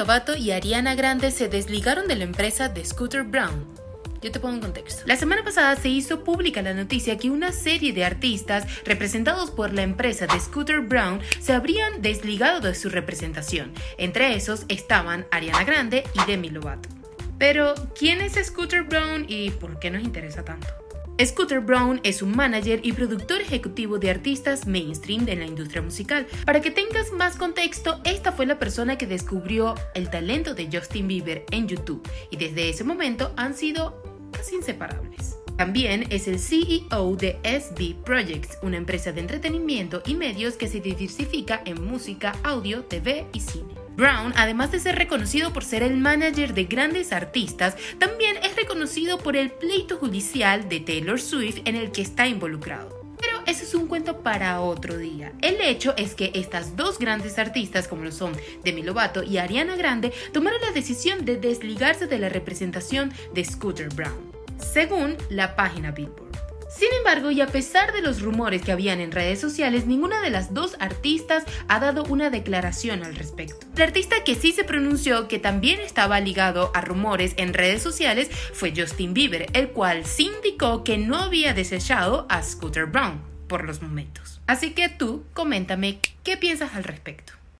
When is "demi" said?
16.26-16.48, 58.64-58.82